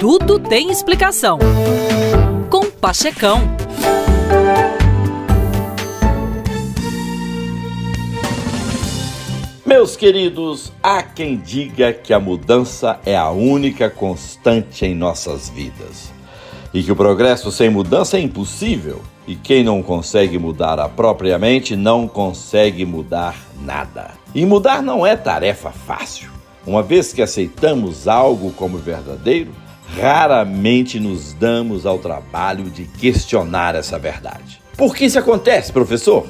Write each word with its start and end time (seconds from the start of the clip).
Tudo 0.00 0.38
tem 0.38 0.70
explicação. 0.70 1.38
Com 2.48 2.70
Pachecão. 2.70 3.38
Meus 9.66 9.96
queridos, 9.96 10.72
há 10.82 11.02
quem 11.02 11.36
diga 11.36 11.92
que 11.92 12.14
a 12.14 12.18
mudança 12.18 12.98
é 13.04 13.14
a 13.14 13.28
única 13.28 13.90
constante 13.90 14.86
em 14.86 14.94
nossas 14.94 15.50
vidas 15.50 16.10
e 16.72 16.82
que 16.82 16.90
o 16.90 16.96
progresso 16.96 17.52
sem 17.52 17.68
mudança 17.68 18.16
é 18.16 18.20
impossível. 18.22 19.02
E 19.28 19.36
quem 19.36 19.62
não 19.62 19.82
consegue 19.82 20.38
mudar 20.38 20.80
a 20.80 20.88
própria 20.88 21.38
mente 21.38 21.76
não 21.76 22.08
consegue 22.08 22.86
mudar 22.86 23.36
nada. 23.60 24.12
E 24.34 24.46
mudar 24.46 24.82
não 24.82 25.06
é 25.06 25.14
tarefa 25.14 25.70
fácil. 25.70 26.30
Uma 26.66 26.82
vez 26.82 27.12
que 27.12 27.20
aceitamos 27.20 28.08
algo 28.08 28.50
como 28.52 28.78
verdadeiro, 28.78 29.52
raramente 29.98 31.00
nos 31.00 31.32
damos 31.32 31.86
ao 31.86 31.98
trabalho 31.98 32.64
de 32.70 32.84
questionar 32.84 33.74
essa 33.74 33.98
verdade. 33.98 34.60
Por 34.76 34.94
que 34.94 35.04
isso 35.04 35.18
acontece, 35.18 35.72
professor? 35.72 36.26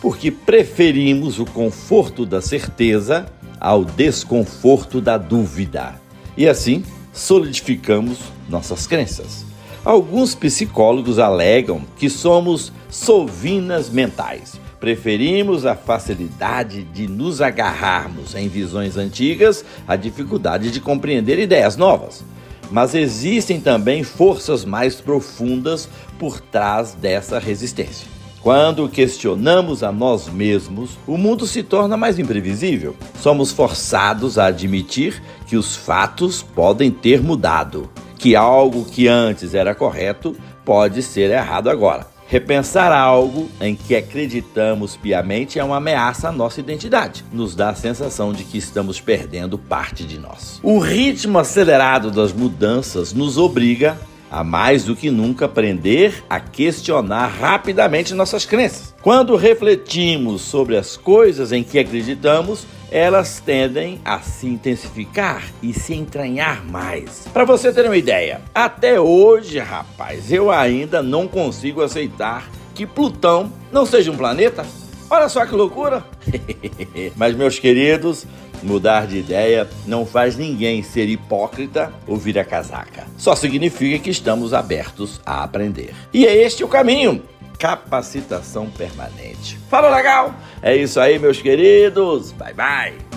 Porque 0.00 0.30
preferimos 0.30 1.38
o 1.38 1.44
conforto 1.44 2.26
da 2.26 2.40
certeza 2.40 3.26
ao 3.60 3.84
desconforto 3.84 5.00
da 5.00 5.16
dúvida. 5.16 5.94
E 6.36 6.48
assim 6.48 6.84
solidificamos 7.12 8.18
nossas 8.48 8.86
crenças. 8.86 9.44
Alguns 9.84 10.34
psicólogos 10.34 11.18
alegam 11.18 11.82
que 11.96 12.10
somos 12.10 12.72
sovinas 12.90 13.88
mentais. 13.88 14.60
Preferimos 14.78 15.66
a 15.66 15.74
facilidade 15.74 16.84
de 16.84 17.08
nos 17.08 17.40
agarrarmos 17.40 18.34
em 18.34 18.48
visões 18.48 18.96
antigas 18.96 19.64
à 19.86 19.96
dificuldade 19.96 20.70
de 20.70 20.80
compreender 20.80 21.38
ideias 21.38 21.76
novas. 21.76 22.24
Mas 22.70 22.94
existem 22.94 23.60
também 23.60 24.02
forças 24.02 24.64
mais 24.64 25.00
profundas 25.00 25.88
por 26.18 26.40
trás 26.40 26.92
dessa 26.94 27.38
resistência. 27.38 28.06
Quando 28.40 28.88
questionamos 28.88 29.82
a 29.82 29.90
nós 29.90 30.28
mesmos, 30.28 30.96
o 31.06 31.16
mundo 31.16 31.46
se 31.46 31.62
torna 31.62 31.96
mais 31.96 32.18
imprevisível. 32.18 32.96
Somos 33.20 33.50
forçados 33.50 34.38
a 34.38 34.46
admitir 34.46 35.22
que 35.46 35.56
os 35.56 35.74
fatos 35.74 36.42
podem 36.42 36.90
ter 36.90 37.20
mudado 37.20 37.90
que 38.18 38.34
algo 38.34 38.84
que 38.84 39.06
antes 39.06 39.54
era 39.54 39.74
correto 39.74 40.36
pode 40.64 41.02
ser 41.02 41.30
errado 41.30 41.70
agora. 41.70 42.06
Repensar 42.30 42.92
algo 42.92 43.48
em 43.58 43.74
que 43.74 43.96
acreditamos 43.96 44.98
piamente 44.98 45.58
é 45.58 45.64
uma 45.64 45.78
ameaça 45.78 46.28
à 46.28 46.32
nossa 46.32 46.60
identidade. 46.60 47.24
Nos 47.32 47.54
dá 47.54 47.70
a 47.70 47.74
sensação 47.74 48.34
de 48.34 48.44
que 48.44 48.58
estamos 48.58 49.00
perdendo 49.00 49.56
parte 49.56 50.04
de 50.04 50.18
nós. 50.18 50.60
O 50.62 50.78
ritmo 50.78 51.38
acelerado 51.38 52.10
das 52.10 52.30
mudanças 52.30 53.14
nos 53.14 53.38
obriga 53.38 53.98
a 54.30 54.44
mais 54.44 54.84
do 54.84 54.96
que 54.96 55.10
nunca 55.10 55.46
aprender 55.46 56.24
a 56.28 56.40
questionar 56.40 57.26
rapidamente 57.28 58.14
nossas 58.14 58.44
crenças. 58.44 58.94
Quando 59.02 59.36
refletimos 59.36 60.42
sobre 60.42 60.76
as 60.76 60.96
coisas 60.96 61.52
em 61.52 61.62
que 61.62 61.78
acreditamos, 61.78 62.66
elas 62.90 63.40
tendem 63.44 64.00
a 64.04 64.20
se 64.20 64.46
intensificar 64.46 65.44
e 65.62 65.72
se 65.72 65.94
entranhar 65.94 66.64
mais. 66.64 67.26
Para 67.32 67.44
você 67.44 67.72
ter 67.72 67.84
uma 67.84 67.96
ideia, 67.96 68.40
até 68.54 69.00
hoje, 69.00 69.58
rapaz, 69.58 70.32
eu 70.32 70.50
ainda 70.50 71.02
não 71.02 71.28
consigo 71.28 71.82
aceitar 71.82 72.48
que 72.74 72.86
Plutão 72.86 73.52
não 73.72 73.84
seja 73.84 74.10
um 74.10 74.16
planeta. 74.16 74.64
Olha 75.10 75.28
só 75.28 75.44
que 75.46 75.54
loucura! 75.54 76.04
Mas, 77.16 77.34
meus 77.34 77.58
queridos, 77.58 78.26
mudar 78.62 79.06
de 79.06 79.18
ideia 79.18 79.68
não 79.86 80.04
faz 80.06 80.36
ninguém 80.36 80.82
ser 80.82 81.08
hipócrita 81.08 81.92
ou 82.06 82.16
vir 82.16 82.38
a 82.38 82.44
casaca. 82.44 83.06
Só 83.16 83.34
significa 83.34 83.98
que 83.98 84.10
estamos 84.10 84.54
abertos 84.54 85.20
a 85.24 85.42
aprender. 85.42 85.94
E 86.12 86.26
é 86.26 86.36
este 86.36 86.64
o 86.64 86.68
caminho 86.68 87.22
capacitação 87.58 88.70
permanente. 88.70 89.58
Fala 89.68 89.94
legal? 89.94 90.32
É 90.62 90.76
isso 90.76 91.00
aí, 91.00 91.18
meus 91.18 91.42
queridos. 91.42 92.32
Bye 92.32 92.54
bye. 92.54 93.07